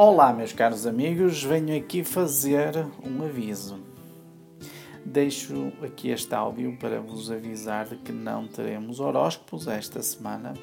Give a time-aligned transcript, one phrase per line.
[0.00, 3.80] Olá, meus caros amigos, venho aqui fazer um aviso.
[5.04, 10.54] Deixo aqui este áudio para vos avisar de que não teremos horóscopos esta semana,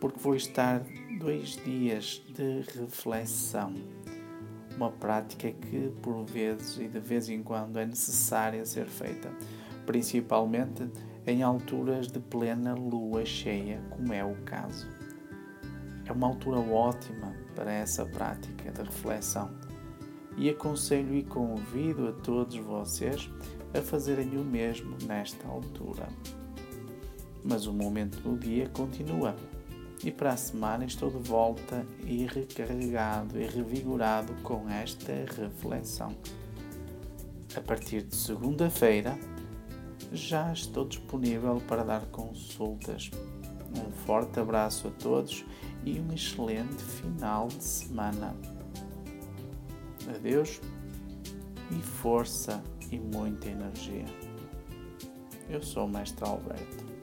[0.00, 0.82] porque vou estar
[1.20, 3.72] dois dias de reflexão.
[4.76, 9.30] Uma prática que, por vezes e de vez em quando, é necessária ser feita,
[9.86, 10.90] principalmente
[11.24, 14.88] em alturas de plena lua cheia, como é o caso.
[16.10, 19.48] É uma altura ótima para essa prática de reflexão
[20.36, 23.30] e aconselho e convido a todos vocês
[23.72, 26.08] a fazerem o mesmo nesta altura.
[27.44, 29.36] Mas o momento do dia continua
[30.02, 36.12] e para a semana estou de volta e recarregado e revigorado com esta reflexão.
[37.54, 39.16] A partir de segunda-feira
[40.12, 43.12] já estou disponível para dar consultas.
[43.76, 45.44] Um forte abraço a todos
[45.84, 48.34] e um excelente final de semana.
[50.14, 50.60] Adeus
[51.70, 54.06] e força e muita energia.
[55.48, 56.99] Eu sou o Mestre Alberto.